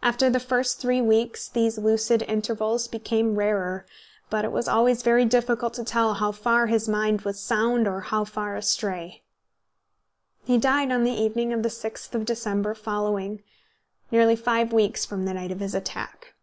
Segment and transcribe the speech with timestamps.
[0.00, 3.84] After the first three weeks these lucid intervals became rarer,
[4.30, 8.02] but it was always very difficult to tell how far his mind was sound or
[8.02, 9.24] how far astray.
[10.44, 13.42] He died on the evening of the 6th of December following,
[14.12, 16.34] nearly five weeks from the night of his attack.